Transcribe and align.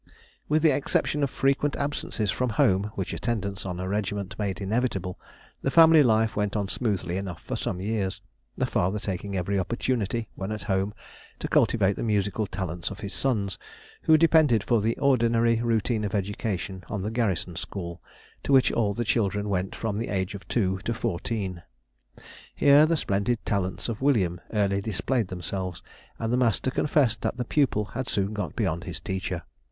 With 0.49 0.63
the 0.63 0.71
exception 0.75 1.21
of 1.21 1.29
frequent 1.29 1.75
absences 1.75 2.31
from 2.31 2.49
home 2.49 2.85
which 2.95 3.13
attendance 3.13 3.67
on 3.67 3.79
a 3.79 3.87
regiment 3.87 4.33
made 4.39 4.59
inevitable, 4.59 5.19
the 5.61 5.69
family 5.69 6.01
life 6.01 6.35
went 6.35 6.55
on 6.55 6.69
smoothly 6.69 7.17
enough 7.17 7.39
for 7.43 7.55
some 7.55 7.79
years, 7.79 8.19
the 8.57 8.65
father 8.65 8.97
taking 8.97 9.37
every 9.37 9.59
opportunity, 9.59 10.27
when 10.33 10.51
at 10.51 10.63
home, 10.63 10.95
to 11.37 11.47
cultivate 11.47 11.97
the 11.97 12.01
musical 12.03 12.47
talents 12.47 12.89
of 12.89 13.01
his 13.01 13.13
sons, 13.13 13.59
who 14.01 14.17
depended 14.17 14.63
for 14.63 14.81
the 14.81 14.97
ordinary 14.97 15.61
routine 15.61 16.03
of 16.03 16.15
education 16.15 16.83
on 16.89 17.03
the 17.03 17.11
garrison 17.11 17.55
school, 17.55 18.01
to 18.41 18.51
which 18.51 18.71
all 18.71 18.95
the 18.95 19.05
children 19.05 19.49
went 19.49 19.75
from 19.75 19.95
the 19.97 20.07
age 20.07 20.33
of 20.33 20.47
two 20.47 20.79
to 20.79 20.95
fourteen. 20.95 21.61
Here 22.55 22.87
the 22.87 22.97
splendid 22.97 23.45
talents 23.45 23.87
of 23.87 24.01
William 24.01 24.41
early 24.51 24.81
displayed 24.81 25.27
themselves, 25.27 25.83
and 26.17 26.33
the 26.33 26.37
master 26.37 26.71
confessed 26.71 27.21
that 27.21 27.37
the 27.37 27.45
pupil 27.45 27.85
had 27.85 28.09
soon 28.09 28.33
got 28.33 28.55
beyond 28.55 28.85
his 28.85 28.99
teacher. 28.99 29.43